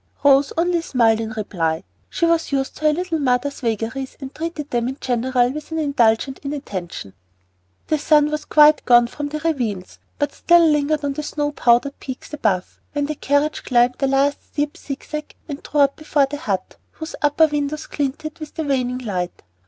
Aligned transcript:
Rose 0.25 0.51
only 0.57 0.81
smiled 0.81 1.19
in 1.21 1.29
reply. 1.33 1.83
She 2.09 2.25
was 2.25 2.51
used 2.51 2.75
to 2.77 2.85
her 2.85 2.91
little 2.91 3.19
mother's 3.19 3.59
vagaries 3.61 4.17
and 4.19 4.33
treated 4.33 4.71
them 4.71 4.87
in 4.87 4.97
general 4.99 5.51
with 5.51 5.71
an 5.71 5.77
indulgent 5.77 6.39
inattention. 6.41 7.13
The 7.85 7.99
sun 7.99 8.31
was 8.31 8.45
quite 8.45 8.83
gone 8.85 9.05
from 9.05 9.29
the 9.29 9.37
ravines, 9.41 9.99
but 10.17 10.33
still 10.33 10.67
lingered 10.67 11.05
on 11.05 11.13
the 11.13 11.21
snow 11.21 11.51
powdered 11.51 11.99
peaks 11.99 12.33
above, 12.33 12.79
when 12.93 13.05
the 13.05 13.13
carriage 13.13 13.63
climbed 13.63 13.97
the 13.99 14.07
last 14.07 14.43
steep 14.43 14.75
zigzag 14.75 15.35
and 15.47 15.61
drew 15.61 15.81
up 15.81 15.97
before 15.97 16.25
the 16.25 16.37
"Hut," 16.37 16.77
whose 16.93 17.13
upper 17.21 17.45
windows 17.45 17.85
glinted 17.85 18.39
with 18.39 18.55
the 18.55 18.63
waning 18.63 18.97
light. 18.97 19.43